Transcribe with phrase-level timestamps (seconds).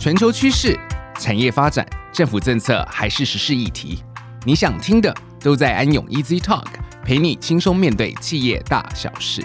[0.00, 0.80] 全球趋势、
[1.18, 4.02] 产业发展、政府政策还是时事议题，
[4.46, 6.64] 你想听的都在安永 Easy Talk，
[7.04, 9.42] 陪你轻松面对企业大小事。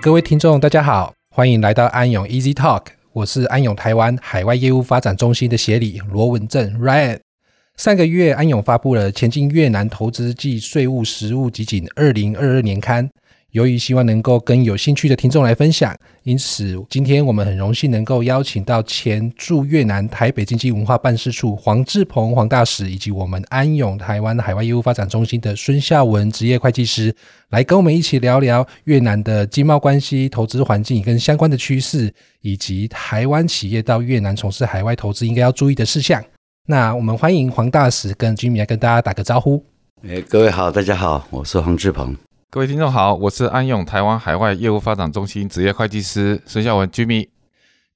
[0.00, 7.20] 各位听众，大家好，欢迎来到安永 Easy Talk，我是安永台湾海外业务发展中心的协理罗文正 Ryan。
[7.76, 13.06] 上个月，安永发布了《前进越南投资暨税务实务集锦二零二二年刊》。
[13.56, 27.16] 由于希望能够跟有兴趣的听众来分享，因此今天我们很荣幸能够邀请到前驻越南台北经济文化办事处黄志鹏黄大使，以及我们安永台湾海外业务发展中心的孙孝文职业会计师，
[27.48, 36.22] 来跟我们一起聊聊越南的经贸关系、投资环境跟相关的趋势，以及台湾企业到越南从事海外投资应该要注意的事项。
[36.66, 39.64] 那我们欢迎黄大使跟 Jimmy 来跟大家打个招呼。
[40.06, 42.14] 哎，各位好，大家好，我是黄志鹏。
[42.56, 47.28] 各位听众好，我是安永台湾海外业务发展中心职业会计师孙孝文 Jimmy。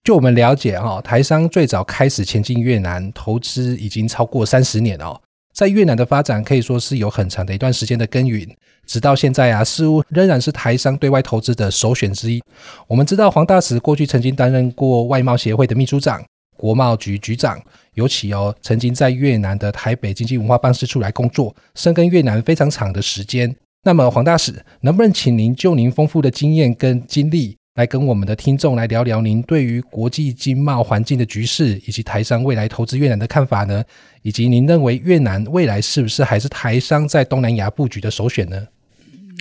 [0.05, 5.19] 就我们了解哈，台商最早开始前进越南投资已经超过三十年哦，
[5.55, 8.47] 在越南的发展可以说是有很长的一段时间的耕耘，
[8.85, 12.43] 直到现在啊，似乎仍然是台商对外投资的首选之一。
[12.87, 16.23] 我们知道黄大使过去曾经担任过外贸协会的秘书长、
[16.59, 17.59] 国贸局局长，
[17.95, 23.57] 尤其哦，曾经在越南的台北经济文化办事处来工作，深耕越南非常长的时间。
[23.83, 33.83] 那么黄大使，能不能请您就您丰富的经验跟经历，来跟我们的听众来聊聊您对于国际经贸环境的局势，以及台商未来投资越南的看法呢？
[34.21, 38.67] 以及您认为越南未来是不是还是台商在东南亚布局的首选呢？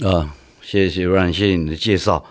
[0.06, 2.26] 啊，谢谢阮谢谢你的介绍。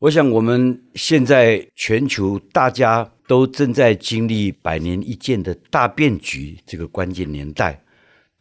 [0.00, 7.80] 我想我们现在全球大家都正在经历百年一见的大变局这个关键年代。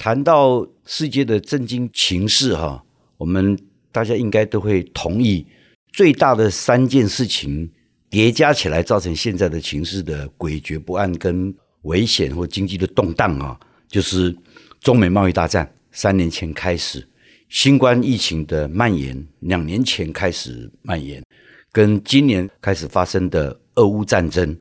[0.02, 2.84] 谈到世界的震惊情势，哈，
[3.20, 3.56] 我们
[3.92, 5.46] 大家应该都会同意，
[5.94, 7.70] 最大的三件事情
[8.10, 11.54] 叠加起来，造成现在的情势的诡谲不安跟
[11.84, 13.56] 危险或经济的动荡啊，
[13.88, 14.36] 就是
[14.80, 17.08] 中美贸易大战三年前开始，
[17.50, 21.24] 新冠疫情的蔓延两年前开始蔓延，
[21.72, 24.58] 跟今年开始发生的俄乌战争。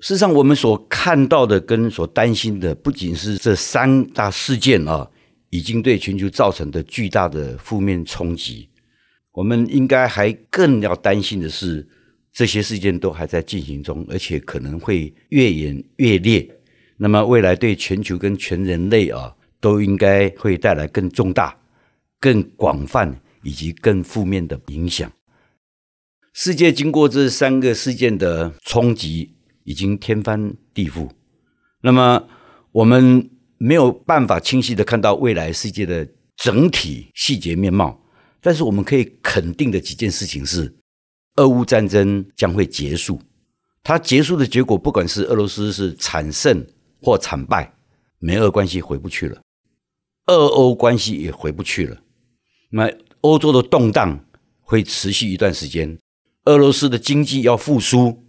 [0.00, 5.06] 事实上，我们所看到的跟所担心的，不仅是这三大事件啊，
[5.50, 8.70] 已经对全球造成的巨大的负面冲击。
[9.32, 11.86] 我们应该还更要担心的是，
[12.32, 16.48] 这些事件都还在进行中，而且可能会越演越烈。
[16.96, 21.54] 那么，未来对全球跟全人类啊，都应该会带来更重大、
[22.18, 25.12] 更广泛以及更负面的影响。
[26.32, 29.34] 世界经过这三个事件的冲击。
[29.64, 31.08] 已经天翻地覆，
[31.82, 32.26] 那么
[32.72, 38.02] 我们没有办法清晰的看到未来世界的整体细节面貌，
[38.40, 40.74] 但是我们可以肯定的几件事情是，
[41.36, 43.20] 俄乌战争将会结束。
[43.82, 46.66] 它结束的结果，不管是俄罗斯是惨胜
[47.00, 47.74] 或惨败，
[48.18, 49.40] 美俄关系回不去了，
[50.26, 51.98] 俄欧关系也回不去了。
[52.70, 54.24] 那么欧洲的动荡
[54.60, 55.98] 会持续一段时间，
[56.44, 58.24] 俄罗斯的经济要复苏，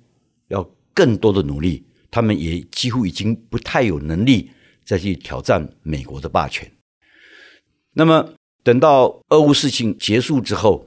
[0.50, 0.69] 要。
[0.94, 4.52] 更多的努力，他们也几乎已经不太有能力
[4.84, 6.69] 再去挑战美国的霸权。
[7.94, 10.85] 那么，等到俄乌事情结束之后，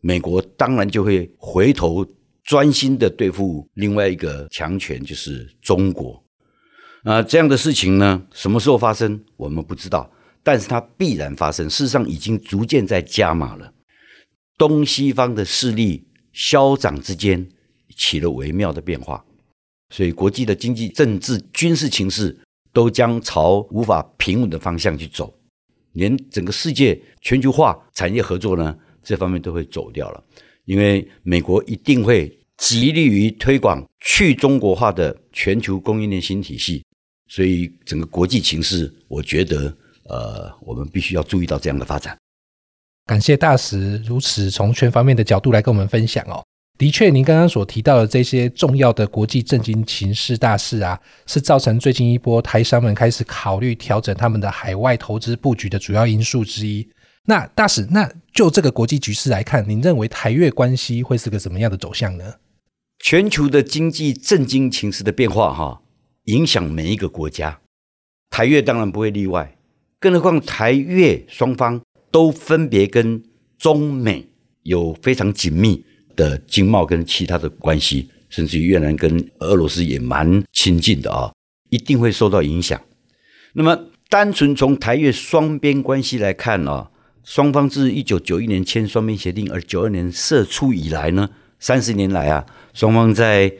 [0.00, 2.06] 美国当然就会回头
[2.42, 6.22] 专心的对付另外一个强权，就是中国。
[7.04, 10.10] 啊，这样的事情呢，什么时候发生我们不知道，
[10.42, 11.68] 但是它必然发生。
[11.68, 13.72] 事实上，已经逐渐在加码了。
[14.56, 17.48] 东西方的势力消长之间
[17.96, 19.24] 起了微妙的变化。
[19.94, 22.36] 所以，国际的经济、政治、军事情势
[22.72, 25.32] 都将朝无法平稳的方向去走，
[25.92, 30.20] 连整个世界全球化、产业合作呢，这方面都会走掉了。
[30.64, 36.84] 因为美国一定会极力于推广去中国化的全球供应链新体系，
[37.28, 39.72] 所以整个国际情势，我觉得，
[40.08, 42.18] 呃，我们必须要注意到这样的发展。
[43.06, 46.42] 感谢大使如此从全方面的角度来跟我们分享哦。
[46.76, 56.88] 的确，您刚刚所提到的这些重要的国际政经情势大事啊，是造成最近一波台商们开始考虑调整他们的海外投资布局的主要因素之一。
[57.26, 62.34] 那大使，那就这个国际局势来看，您认为台越关系会是个什么样的走向呢？
[62.98, 65.80] 全球的经济政经情势的变化，哈，
[66.24, 67.60] 影响每一个国家，
[68.30, 69.56] 台越当然不会例外。
[70.00, 71.80] 更何况台越双方
[72.10, 73.22] 都分别跟
[73.56, 74.28] 中美
[74.64, 75.84] 有非常紧密
[76.16, 81.32] 的经贸跟其他的关系，甚至于越南跟俄罗斯也蛮亲近的啊，
[81.70, 82.80] 一定会受到影响。
[83.54, 83.78] 那么，
[84.08, 86.90] 单纯从台越双边关系来看啊，
[87.22, 93.52] 双方自一九九一年签双边协定，而九二年释出以来呢，三十年来啊，双方在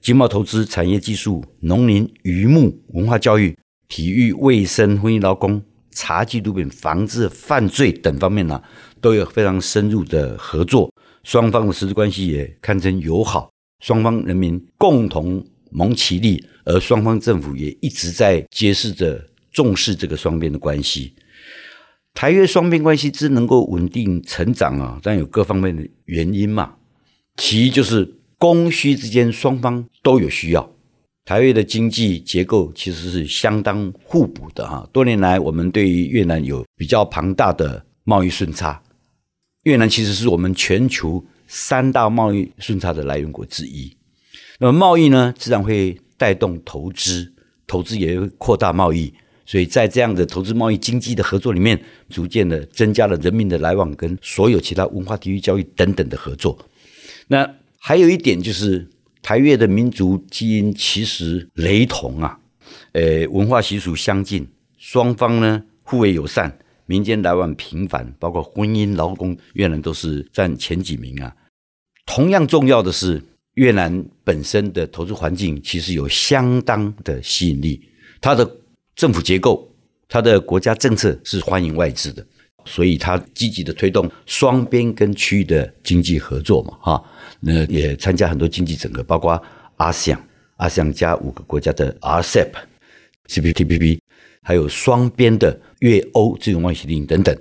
[0.00, 3.56] 经贸投资、产业技术、农林渔牧、文化教育、
[3.88, 5.62] 体育、卫生、婚姻劳工、
[5.92, 8.60] 茶具毒品、防治犯罪等方面呢、
[9.00, 10.91] 都有非常深入的合作。
[11.24, 21.14] 双方的实质关系也堪称友好，双方人民共同谋其利，而双方政府也一直在揭示着重视这个双边的关系。
[22.14, 26.74] 台越双边关系之能够稳定成长啊，当然有各方面的原因嘛。
[27.36, 30.70] 其一就是供需之间双方都有需要。
[31.24, 34.86] 台越的经济结构其实是相当互补的哈。
[34.92, 38.82] 多年来，我们对于越南有比较庞大的贸易顺差。
[39.64, 43.96] 越南其实是我们全球三大贸易顺差的来源国之一。
[44.58, 47.32] 那么贸易呢，自然会带动投资，
[47.66, 49.12] 投资也会扩大贸易。
[49.44, 56.56] 所以在这样的投资贸易经济的合作里面，逐渐的增加了人民的来往跟所有其他文化、体育、教育等等的合作。
[57.26, 57.48] 那
[57.78, 58.88] 还有一点就是，
[59.20, 62.38] 台越的民族基因其实雷同啊，
[62.92, 64.46] 呃，文化习俗相近，
[64.78, 66.56] 双方呢互为友善，
[66.86, 71.34] 民间来往频繁，包括婚姻、劳工，越南都是占前几名啊。
[72.06, 73.22] 同样重要的是，
[73.54, 77.80] 越南本身的投资环境其实有相当的吸引力，
[78.20, 78.58] 它的。
[78.94, 79.74] 政府结构，
[80.06, 82.24] 它的国家政策是欢迎外资的，
[82.66, 87.04] 所以它积极的推动双边跟区域的经济合作嘛，哈，
[87.40, 89.42] 那也参加很多经济整合，包括
[89.78, 90.18] ASEAN、
[90.58, 92.50] ASEAN 加五个国家的 RCEP、
[93.28, 93.98] CPTPP，
[94.42, 97.36] 还有双边的越欧自由贸易协定等等，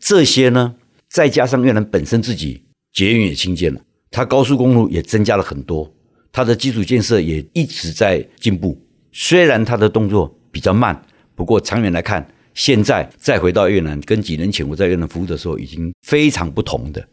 [0.00, 0.74] 这些呢，
[1.08, 3.80] 再加上越南本身自己捷运也兴建了，
[4.10, 5.94] 它高速公路也增加了很多，
[6.32, 8.80] 它的基础建设也一直在进步，
[9.12, 10.32] 虽然它的动作。
[10.56, 10.98] 比较慢，
[11.34, 17.08] 不过长远来看，现在再回到越南，跟几年前我在越南服务的时候，已经非常不同的，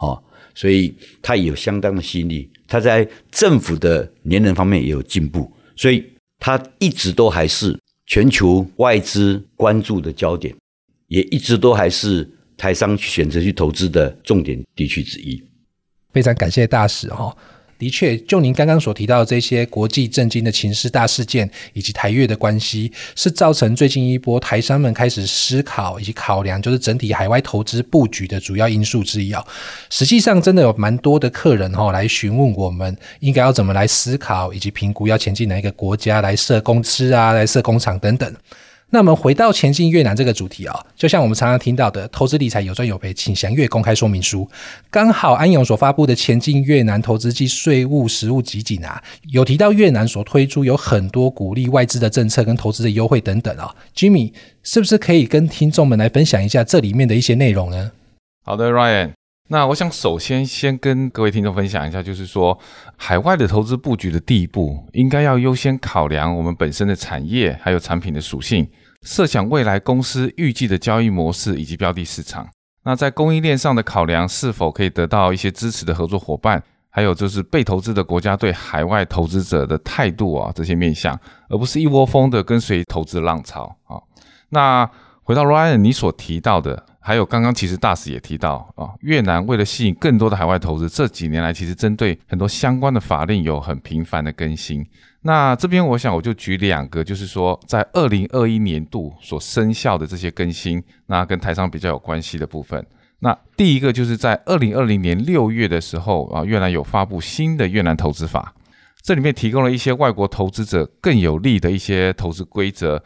[0.00, 0.18] 哦，
[0.54, 2.50] 所以它也有相当的吸引力。
[2.66, 6.02] 它在政府的年龄方面也有进步，所以
[6.38, 10.54] 它一直都还是全球外资关注的焦点，
[11.08, 15.40] 也一直都还是台商选择去投资的重点地区之一。
[16.10, 17.36] 非常感谢大使哈。
[17.78, 29.44] 的确，就您刚刚所提到的这些国际震惊的情势大事件，以及台越的关系，是造成最近一波台商们开始思考以及考量，就是整体海外投资布局的主要因素之一啊。
[29.90, 38.34] 实际上，真的有蛮多的客人哈来询问我们，应该要怎么来思考以及评估要前进哪一个国家来设公司啊，来设工厂等等。
[38.90, 44.48] 那我们回到前进越南这个主题啊，就像我们常常听到的，投资理财有赚有赔，请详阅公开说明书。
[44.90, 53.74] 刚好安永所发布的前进越南投资及税务实务集锦啊，有提到越南所推出有很多鼓励外资的政策跟投资的优惠等等啊。
[53.94, 54.32] Jimmy
[54.62, 57.92] 是不是可以跟听众们来分享一下这里面的一些内容呢？
[58.46, 59.17] 好的，Ryan。
[59.50, 62.58] 那我想首先先跟各位听众分享一下，就是说
[62.98, 68.68] 海外的投资布局的第一步，应该要优先考量我们本身的产业还有产品的属性，
[69.02, 72.46] 设想未来公司预计的交易模式以及标的市场。
[72.84, 81.18] 那在供应链上的考量，是否可以得到一些支持的合作伙伴，还有就是被投资的国家对海外投资者的态度啊，这些面向，
[81.48, 83.96] 而不是一窝蜂的跟随投资浪潮啊。
[84.50, 84.90] 那
[85.22, 86.84] 回到 Ryan 你所提到的。
[87.08, 94.84] 还有刚刚其实大使也提到啊，越南为了吸引更多的海外投资，这几年来其实针对很多相关的法令有很频繁的更新。
[95.22, 102.86] 那这边我想我就举两个，就是说在二零二一年度所生效的这些更新，那跟台商比较有关系的部分。
[103.20, 108.54] 那第一个就是在二零二零年六月的时候啊，越南有发布新的越南投资法，
[109.00, 113.02] 这里面提供了一些外国投资者更有利的一些投资规则。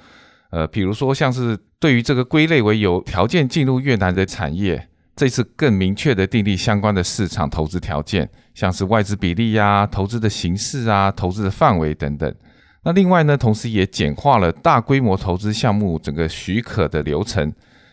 [0.52, 12.34] 呃，比如说像是对于这个归类为有条件进入越南的产业，这次更明确的订立相关的市场投资条件，像是外资比例呀、啊、投资的形式啊、投资的范围等等。
[12.84, 17.50] 那另外呢，同时也简化了大规模投资项目整个许可的流程，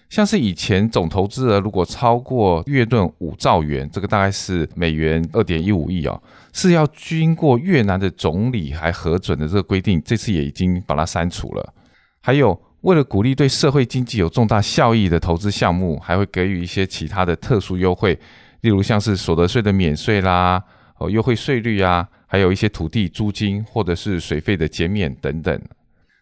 [0.09, 11.73] 像是以前总投资额如果超过越盾五兆元，这个大概是美元二点一五亿哦，是要经过越南的总理还核准的这个规定，这次也已经把它删除了。
[12.21, 18.17] 还有，为了鼓励对社会经济有重大效益的投资项目，还会给予一些其他的特殊优惠，
[18.61, 20.63] 例如像是所得税的免税啦，
[20.97, 25.61] 哦，优惠税率啊，还有一些土地租金或者是水费的减免等等。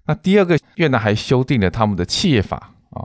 [0.05, 3.03] 那第二个，越南还修订了他们的企业法啊，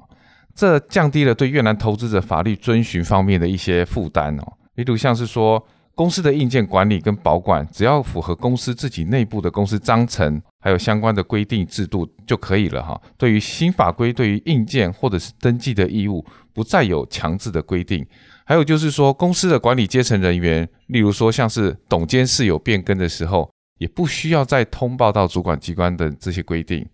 [0.54, 13.00] 这降低了对越南投资者法律遵循方面的一些负担哦，例如像是说，公司的硬件管理跟保管，只要符合公司自己内部的公司章程，还有相关的规定制度就可以了哈。
[13.18, 18.06] 对于新法规，对于硬件或者是登记的义务，不再有强制的规定。
[18.44, 26.86] 还有就是说，公司的管理阶层人员，例如说像是董监事有变更的时候，也不需要再通报到主管机关的这些规定。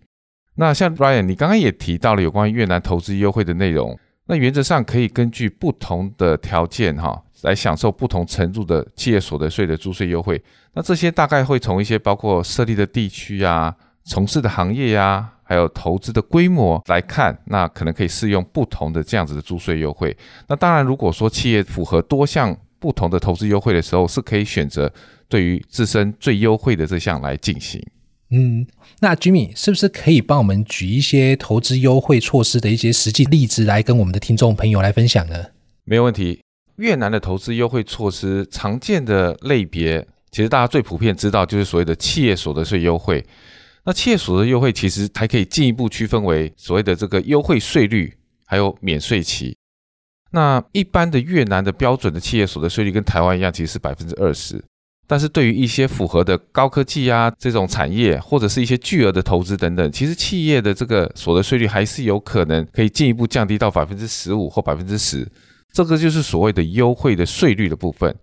[0.55, 3.97] 那像 Ryan，你刚刚也提到了有关越南投资优惠的内容，
[4.29, 7.21] 那原则上可以根据不同的条件哈。
[7.43, 10.43] 来享受不同程度的企业所得税的租税优惠，
[10.73, 20.13] 那这些大概会从一些包括设立的地区啊、从事的行业呀、啊，还有投资的规模来看，那可能可以适用不同的这样子的租税优惠。
[20.49, 24.91] 那当然，如果说企业符合多项不同的投资优惠的时候，是可以选择
[25.29, 27.81] 对于自身最优惠的这项来进行。
[28.31, 28.67] 嗯，
[28.99, 35.45] 那 Jimmy 是不是可以帮我们举一些投资优惠措施的一些实际例子来跟我们的听众朋友来分享呢？
[35.83, 36.39] 没有问题。
[36.75, 43.25] 越南的投资优惠措施常见的类别，其实大家最普遍知道就是所谓的企业所得税优惠。
[43.83, 49.57] 那企业所得优惠其实还可以进一步区分为所谓的这个优惠税率，还有免税期。
[50.31, 54.63] 那一般的越南的标准的企业所得税率跟台湾一样，其实是百分之二十。
[55.11, 65.27] 但是对于一些符合的高科技啊这种产业，或者是一些巨额的投资等等，其实企业的这个所得税率还是有可能可以进一步降低到百分之十五或百分之十。
[65.73, 68.15] 这个就是所谓的优惠的税率的部分。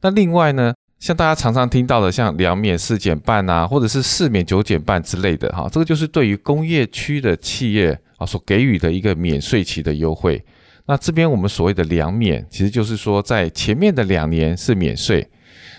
[0.00, 10.42] 那另外呢，像大家常常听到的，像两免四减半啊，或者是四免九减半之类的，哈，这个就是对于工业区的企业啊所给予的一个免税期的优惠。
[10.86, 15.28] 那这边我们所谓的两免，其实就是说在前面的两年是免税，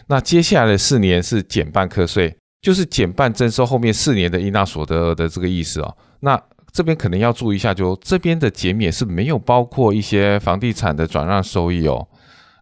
[0.08, 5.98] 那接下来的四年是减半课税，就是减半征收后面四年的应纳所得额的这个意思哦。
[6.20, 6.42] 那
[6.72, 12.08] 这边可能要注意一下，就这边的减免是没有包括一些房地产的转让收益哦。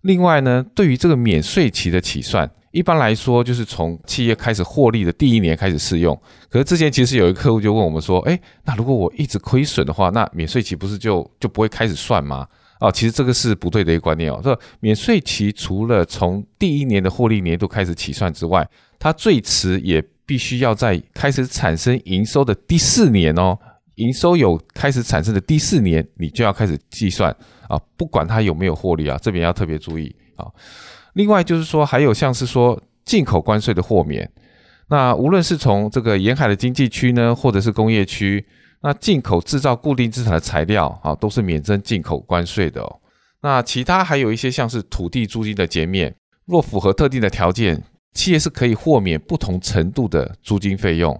[0.01, 6.19] 另外呢，对于这个免税期的起算，一般来说就是从企业开始获利的第一年开始适用。
[6.49, 12.47] 可是之前其实有一个客户就问我们说，哎，那如果我一直亏损的话，那免税期不是就就不会开始算吗？
[12.81, 14.41] 哦，其实这个是不对的一个观念哦。
[14.43, 23.57] 这免税期除了从第一年的获利年度开始起算之外，它最迟也必须要在开始产生营收的第四年哦。
[23.95, 27.29] 营收有开始产生的第四年，你就要开始计算
[27.67, 30.47] 啊，不管它有没有获利啊，这边要特别注意啊。
[31.13, 34.27] 另外就是说，还有像是说进口关税的豁免，
[34.87, 38.43] 那无论是从这个沿海的经济区呢，或者是工业区，
[38.81, 42.99] 那进口制造固定资产的材料啊，都是免征进口关税的哦。
[43.41, 46.13] 那其他还有一些像是土地租金的减免，
[46.45, 47.83] 若符合特定的条件，
[48.13, 51.19] 企业是可以豁免不同程度的租金费用。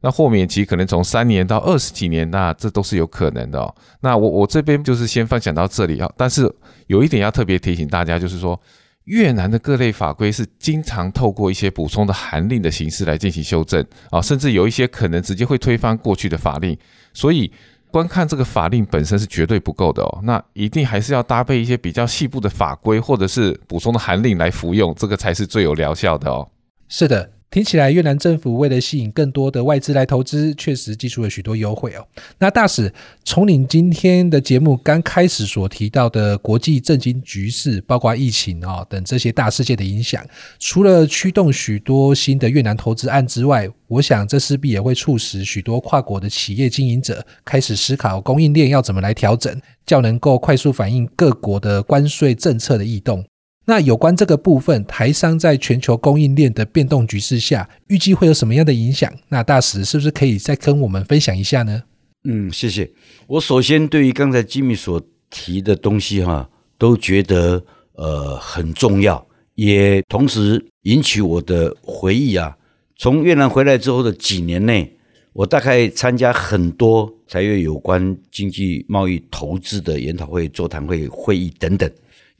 [0.00, 3.72] 那豁免期可能从三年到二十几年，那这都是有可能的哦。
[4.00, 6.10] 那我我这边就是先分享到这里啊。
[6.16, 6.52] 但是
[6.88, 8.58] 有一点要特别提醒大家，就是说
[9.04, 16.76] 越南的各类法规是经常透过一些补充的函令的形式来进行修正啊，甚至有一些可能直接会推翻过去的法令。
[17.12, 17.52] 所以
[17.90, 20.20] 观看这个法令本身是绝对不够的哦。
[20.22, 26.48] 那一定还是要搭配一些比较细部的法规或者是补充的函令来服用，这个才是最有疗效的哦。
[26.88, 27.30] 是的。
[27.52, 32.06] 听起来越南政府为了吸引更多的外资来投资，确实祭出了许多优惠哦。
[32.38, 32.90] 那大使
[33.24, 40.24] 从您今天的节目刚开始所提到的国际政经局势，包括疫情啊等这些大事件的影响，
[40.58, 53.22] 除了驱动许多新的越南投资案之外，我想这势必也会促使许多跨国的企业经营者开始思考供应链要怎么来调整，较能够快速反映各国的关税政策的异动。
[53.64, 59.12] 那有关这个部分，台商在全球供应链的变动局势下，预计会有什么样的影响？
[59.28, 61.82] 那大使是不是可以再跟我们分享一下呢？
[62.24, 62.90] 嗯，谢谢。
[63.26, 65.00] 我首先对于刚才吉米所
[65.30, 67.64] 提的东西哈，都觉得
[67.94, 72.56] 呃很重要，也同时引起我的回忆啊。
[72.96, 74.96] 从越南回来之后的几年内，
[75.32, 81.90] 我大概参加很多财越有关经济贸易投资的研讨会、座谈会、会议等等。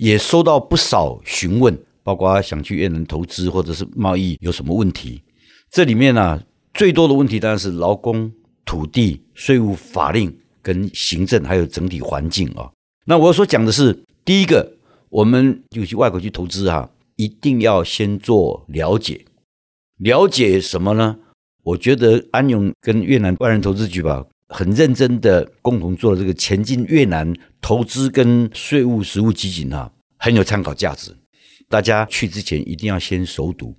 [0.03, 5.23] 也收到不少询问，包括想去越南投资或者是贸易有什么问题。
[5.71, 6.43] 这里面呢、啊，
[6.75, 8.33] 最多的问题当然是劳工、
[8.65, 12.69] 土地、税务、法令跟行政，还有整体环境啊。
[13.05, 14.73] 那我所讲的是，第一个，
[15.09, 19.25] 我们就去外国去投资啊，一定要先做了解。
[19.99, 21.17] 了解什么呢？
[21.63, 24.27] 我觉得安永跟越南外人投资局吧。
[24.53, 31.17] 很认真的共同做了这个前进越南投资跟税务实务基金啊，很有参考价值。
[31.69, 33.75] 大家去之前一定要先熟读。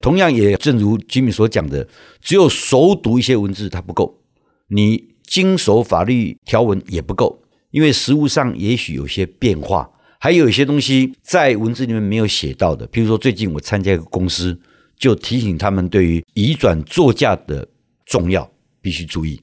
[0.00, 1.86] 同样也正如吉米所讲的，
[2.20, 4.20] 只有熟读一些文字它不够，
[4.66, 7.40] 你精熟法律条文也不够，
[7.70, 14.60] 因为实务上也许有些变化，还有一些东西在文字里面没有写到的，譬如说最近我参加一个公司，
[14.98, 17.64] 就提醒他们对于移转作价的
[18.04, 19.40] 重要必须注意，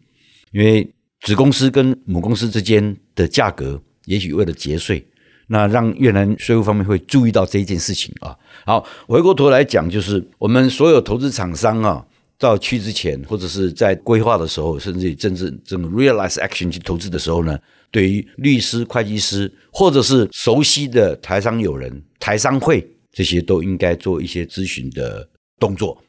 [0.52, 0.88] 因为
[1.22, 5.06] 子公司跟母公司之间的价格，也许为了节税，
[5.48, 8.36] 那让越南税务方面会注意到这一件事情啊。
[8.66, 12.06] 好，回过头来讲，就是我们所有投资厂商啊。
[12.42, 17.60] 到去之前，或者是在规划的时候，甚至于真正这种 realize action 去投资的时候呢，
[17.92, 25.28] 对于律师、会计师，或者是熟悉的台商友人、台商会，这些都应该做一些咨询的
[25.60, 26.02] 动作。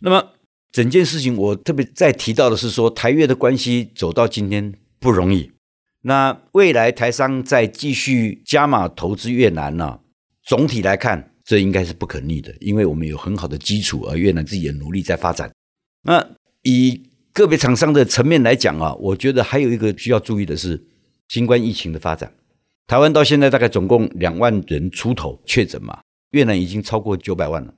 [0.00, 0.20] 那么
[0.72, 5.50] 整件事情，我特别再提到的是说，台越的关系走到今天不容易。
[6.02, 10.00] 那未来台商再继续加码投资越南呢、
[10.44, 15.50] 总体来看，这应该是不可逆的，因为我们有很好的基础，而越南自己的努力在发展。
[16.02, 16.24] 那
[16.62, 20.82] 以个别厂商的层面来讲啊，我觉得还有一个需要注意的是，
[21.28, 22.32] 新冠疫情的发展。
[22.86, 26.00] 台湾到现在大概总共两万人出头确诊嘛，
[26.30, 27.74] 越南已经超过九百万了。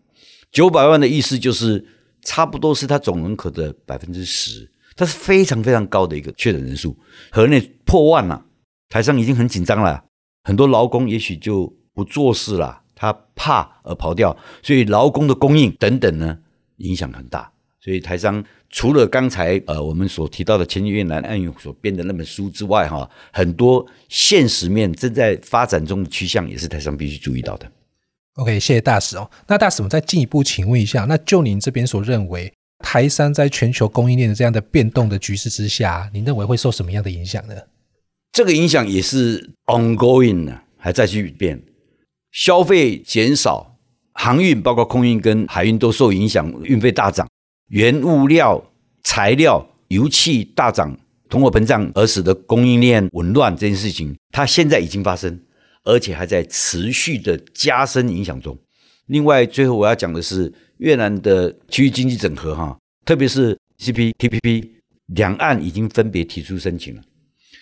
[0.50, 1.84] 九百万的意思就是
[2.22, 6.96] 差不多是它总人口的百分之十，它是非常非常高的一个确诊人数。
[7.30, 8.44] 河内破万了，
[8.88, 10.04] 台商已经很紧张了，
[10.44, 16.38] 很多劳工也许就不做事了，他怕而跑掉，所以劳工的供应等等呢，
[16.76, 17.52] 影响很大。
[17.80, 27.68] 所以台商除了刚才呃我们所提到的前越南安永所编的那本书之外，哈，很多现实面正在发展中的趋向也是台商必须注意到的。
[28.36, 29.30] OK，谢谢大使哦。
[29.46, 37.54] 那大使，我们再进一步请问一下，那就您这边所认为，台商在全球供应链的这样的变动的局势之下，您认为会受什么样的影响呢？
[38.32, 41.62] 这个影响也是 ongoing 的，还在去变，
[42.30, 43.76] 消费减少，
[44.14, 47.28] 航运包括空运跟海运都受影响，运费大涨。
[47.68, 48.62] 原物料、
[49.04, 50.98] 材料、油气大涨，
[51.28, 55.38] 通货膨胀而使得供应链紊乱这件事情，它现在已经发生，
[55.84, 58.56] 而且还在持续的加深影响中。
[59.06, 64.68] 另外，最后我要讲的是越南的区域经济整合，哈，特别是 CPTPP，
[65.06, 67.02] 两岸已经分别提出申请了。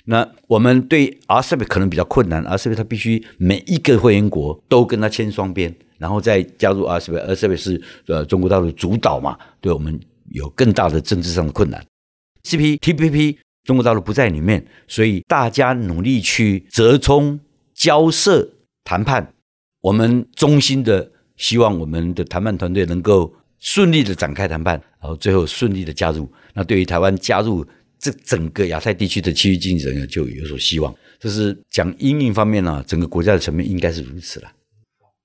[0.05, 5.75] 那我们对 RCEP 可能比较困难，RCEP 它必须每一个会员国都跟它签双边。
[5.99, 11.85] 然后再加入 RCEP，RCEP 是呃中国大陆主导嘛，对我们有更大的政治上的困难。
[12.45, 17.39] CPTPP 中国大陆不在里面，所以大家努力去折冲、
[17.81, 18.47] 交涉、
[18.85, 19.33] 谈判。
[19.81, 26.31] 我们衷心的希望我们的谈判团队能够顺利的展开谈判，然后最后顺利的加入。
[26.53, 27.67] 那对于台湾加入
[27.99, 30.95] 这整个亚太地区的区域经济呢，就有所希望。
[31.19, 34.53] 这是讲因应方面呢、整个国家的层面应该是如此了。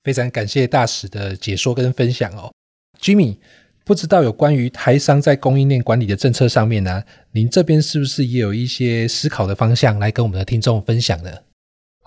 [0.04, 2.54] 非常感谢大使的解说跟分享哦
[3.02, 3.36] ，Jimmy，
[3.84, 11.32] 不知道有关于台商在供应链管理的政策上面呢，您这边是不是也有一些思考的方向来跟我们的听众分享呢？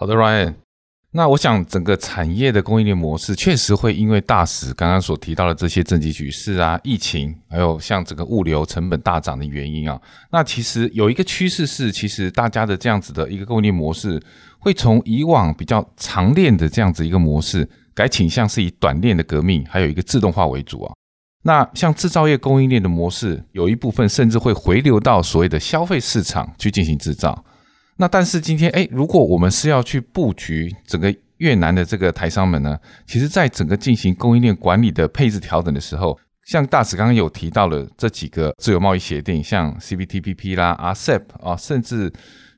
[0.00, 0.54] 好的，Ryan，
[1.10, 14.22] 那我想整个产业的供应链模式确实会因为大使刚刚所提到的这些政绩局势啊、疫情，还有像整个物流成本大涨的原因啊，那其实有一个趋势是，其实大家的这样子的一个供应链模式
[14.60, 17.68] 会从以往比较长链的这样子一个模式。
[17.92, 20.94] 改倾向是以短链的革命，还有一个自动化为主啊。
[21.42, 27.44] 那像制造业供应链的模式，有一部分甚至会回流到所谓的消费市场去进行制造。
[28.00, 42.12] 那但是今天，诶，如果我们是要去布局整个越南的这个台商们呢，其实在整个进行供应链管理的配置调整的时候，像大使刚刚有提到了这几个自由贸易协定，像 CPTPP 啦、RCEP 啊，甚至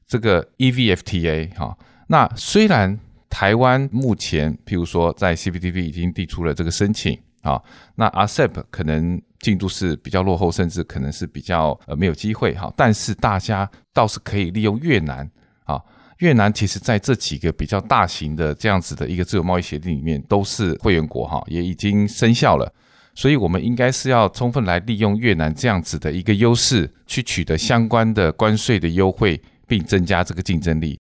[0.06, 1.76] 这个 EVFTA 哈。
[2.08, 2.98] 那虽然
[3.30, 7.60] 台湾目前，譬如说，在 CPTPP 已经递出了这个申请啊，
[7.94, 12.72] 那 RCEP 可能进度是比较落后，甚至可能是比较呃没有机会哈。
[12.76, 15.28] 但是大家倒是可以利用越南
[15.64, 15.80] 啊，
[16.18, 22.72] 越南其实在这几个比较大型的这样子的一个自由贸易协定里面都是会员国哈，也已经生效了。
[23.14, 30.98] 所以我们应该是要充分来利用越南这样子的一个优势，去取得相关的关税的优惠，并增加这个竞争力。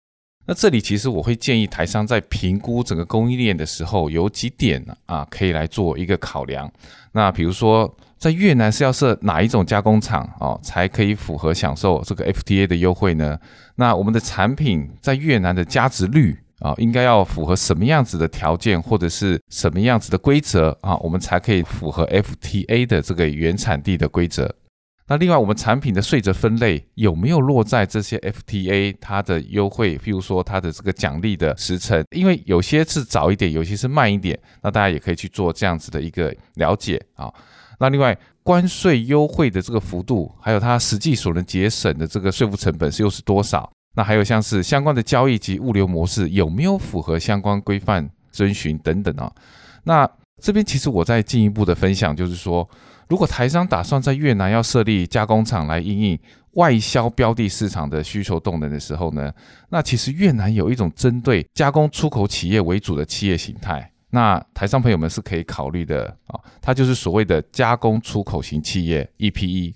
[0.45, 6.71] 那这里其实我会建议台商在评估整个供应链的时候，有几点啊，可以来做一个考量。
[7.11, 13.37] 那比如说，在越南是要设哪一种加工厂哦，才可以符合享受这个 FTA 的优惠呢？
[13.75, 24.55] 那我们的产品在越南的价值率啊，应该要符合什么样子的条件，或者是什么样子的规则啊，我们才可以符合 FTA 的这个原产地的规则？
[25.07, 32.03] 那另外，我们产品的税则分类有没有落在这些 FTA 它的优惠，譬如说它的这个奖励的时程？
[32.09, 37.31] 因为有些是早一点，有些是慢一点，那大家也可以去做这样子的一个了解啊。
[37.79, 43.71] 那另外，关税优惠的这个幅度，还有它实际所能节省的这个税负成本是又是多少？
[43.95, 49.31] 那还有像是相关的交易及物流模式有没有符合相关规范遵循等等啊？
[49.83, 50.09] 那
[50.41, 52.69] 这边其实我再进一步的分享，就是说，
[53.07, 56.19] 如果台商打算在越南要设立加工厂来应应
[56.55, 59.31] 外销标的市场的需求动能的时候呢，
[59.69, 69.73] 那其实越南有一种针对加工出口企业为主的企业形态，那台商朋友们是可以考虑的啊，它就是所谓的加工出口型企业 EPE，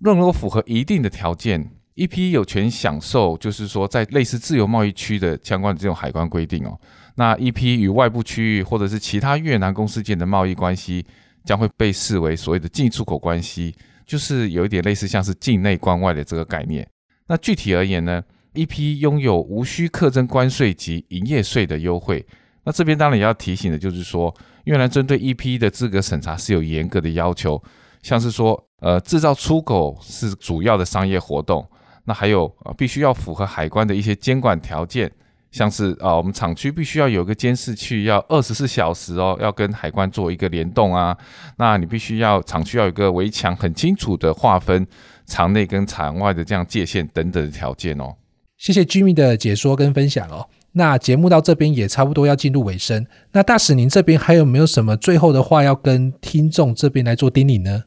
[0.00, 1.70] 如果符合一定的条件。
[1.96, 6.78] EPE 有权享受，就是说，在类似自由贸易区的相关的这种海关规定哦。
[7.14, 11.04] 那 EPE 与外部区域或者是其他越南公司间的贸易关系，
[11.44, 13.74] 将会被视为所谓的进出口关系，
[14.06, 16.88] 就是有一点类似像是境内关外的这个概念。
[17.26, 18.22] 那具体而言呢
[18.54, 22.24] ，EPE 拥有无需课征关税及营业税的优惠。
[22.64, 27.62] 那这边当然也要提醒的就是说，越南针对 EP 的资格审查是有严格的要求，
[28.02, 31.66] 像是说，呃，制造出口是主要的商业活动。
[32.04, 35.10] 那还有啊，必须要符合海关的一些监管条件，
[35.50, 41.16] 像是啊，我们厂区必须要有个监视器，要二十四小时哦，要跟海关做一个联动啊。
[41.56, 44.86] 那你必须要厂区要有一个围墙，很清楚的划分
[45.26, 48.14] 厂内跟厂外的这样界限等等的条件哦。
[48.56, 50.48] 谢谢 Jimmy 的解说跟分享哦。
[50.72, 53.06] 那节目到这边也差不多要进入尾声。
[53.32, 57.84] 那大使您这边还有没有什么最后的话要跟听众这边来做叮咛呢？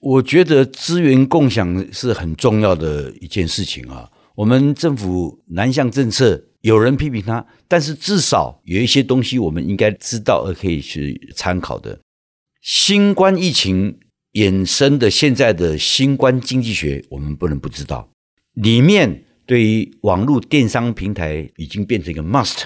[0.00, 4.10] 我觉得资源共享是很重要的一件事情啊。
[4.36, 12.00] 我们政府南向政策有人批评它，但是至少有一些东西我们应该知道而可以去参考的。
[12.60, 13.98] 新冠疫情
[14.32, 18.08] 衍生的现在的新冠经济学，我们不能不知道。
[18.54, 22.64] 里面对于网络电商平台已经变成一个 must，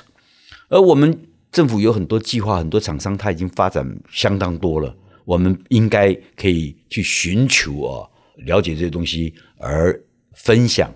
[0.69, 1.19] 而我们
[1.51, 4.95] 政府有很多计划，很多厂商他已经发展相当多了。
[5.25, 8.09] 我们应该可以去寻求啊，
[8.47, 10.01] 了解这些东西而
[10.35, 10.91] 分享。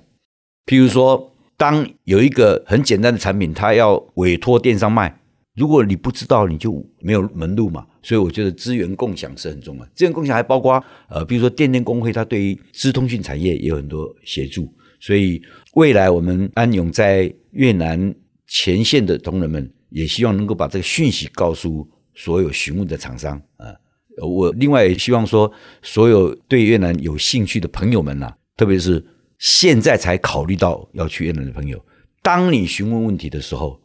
[0.65, 5.21] 譬如说，当有一个很简单的产品，它要委托电商卖，
[5.55, 7.87] 如果你不知道，你就没有门路嘛。
[8.03, 9.85] 所以我觉得资源共享是很重要。
[9.95, 14.73] 资源共享还包括呃，比如说电电公会，它对于资通讯产业也有很多协助。
[14.99, 15.43] 所以
[15.73, 18.15] 未来我们安永在越南
[18.47, 23.75] 前线的同仁们，也希望能够把这个讯息告诉所有询问的厂商啊。
[24.23, 29.03] 我另外也希望说，所有对越南有兴趣的朋友们呐、特别是
[29.39, 31.83] 现在才考虑到要去越南的朋友，
[32.23, 33.81] 当你询问问题的时候，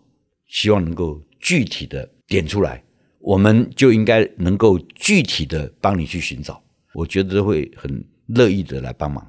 [0.47, 2.84] 希望能够具体的点出来，
[3.19, 6.62] 我们就应该能够具体的帮你去寻找，
[6.93, 9.26] 我觉得会很乐意的来帮忙。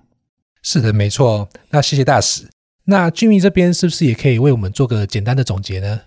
[0.62, 1.49] 是的，没错。
[1.71, 2.49] 那谢谢大使。
[2.85, 6.01] 那 Jimmy 这边是不是也可以为我们做个简单的总结呢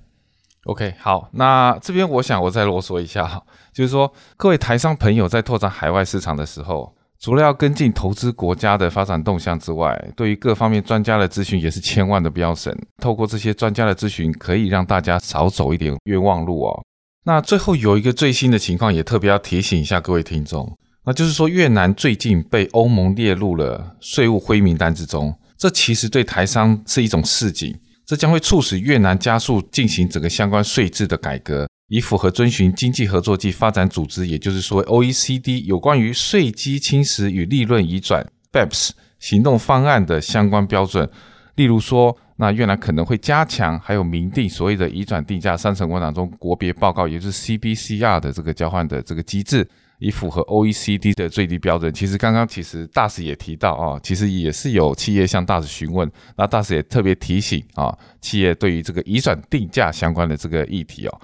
[0.65, 3.41] ？OK，好，那这边我想我再啰嗦一下哈，
[3.73, 12.75] 就是说各位台商朋友在拓展海外市场的时候，除了要跟进投资国家的发展动向之外，对于各方面专家的咨询也是千万的不要省。
[12.97, 16.83] 透过这些专家的咨询，可以让大家少走一点冤枉路哦。
[17.23, 27.75] 那最后有一个最新的情况，也特别要提醒一下各位听众，那就是说越南最近被欧盟列入了税务灰名单之中，这其实对台商是一种示警。
[28.05, 41.09] 这将会促使越南加速进行整个相关税制的改革，以符合遵循经济合作暨发展组织，也就是说 OECD 有关于税基侵蚀与利润移转 BEPS 行动方案的相关标准。
[41.55, 49.67] 例如说，那越南可能会加强还有明定所谓的移转定价三层关当中国别报告，也就是 CBCR 的这个交换的这个机制。
[50.01, 51.93] 以符合 OECD 的最低标准。
[51.93, 61.21] 其实刚刚其实大使也提到啊，其实也是有企业向大使询问，那大使也特别提醒啊，企业对于这个移转定价相关的这个议题哦。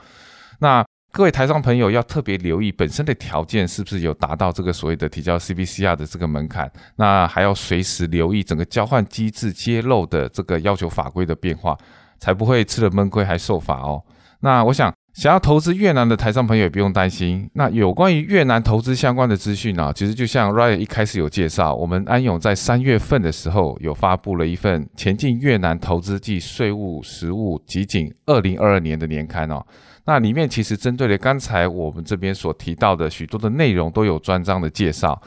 [0.60, 11.76] 那各位台商朋友要特别留意本身的条件是不是有达到这个所谓的提交 CBCR 的这个门槛，那还要随时留意整个交换机制揭露的这个要求法规的变化，
[12.20, 14.04] 才不会吃了闷亏还受罚哦。
[14.40, 14.94] 那我想。
[15.18, 17.50] 想要投资越南的台商朋友也不用担心。
[17.54, 29.66] 那有关于越南投资相关的资讯呢，其实就像 Ryan 一开始有介绍，我们安永在三月份的时候有发布了一份《前进越南投资暨税务实务集锦二零二二年的年刊》哦。
[30.06, 35.20] 那里面其实针对了刚才我们这边所提到的许多的内容都有专章的介绍。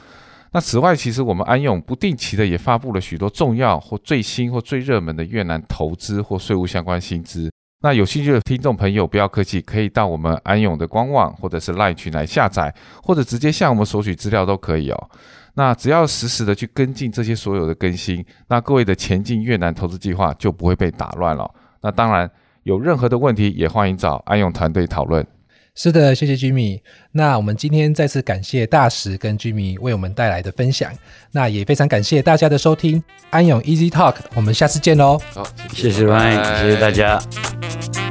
[0.53, 7.51] 那此外，其实我们安永不定期的也发布了许多重要或最新或最热门的越南投资或税务相关新知。
[7.83, 15.09] 那有兴趣的听众朋友，不要客气，可以到我们安永的官网或者是 LINE 群来下载，或者直接向我们索取资料都可以哦。
[15.55, 21.49] 那只要实时的去跟进这些所有的更新，那各位的前进越南投资计划就不会被打乱了。
[21.81, 22.29] 那当然，
[22.63, 25.25] 有任何的问题也欢迎找安永团队讨论。
[25.73, 26.81] 是的，谢谢 Jimmy。
[27.13, 30.91] 那我们今天再次感谢大使跟 Jimmy 为我们带来的分享。
[31.31, 35.17] 那也非常感谢大家的收听，安永 Easy Talk，我们下次见喽。
[35.33, 38.10] 好，谢谢 Ryan，谢谢大家。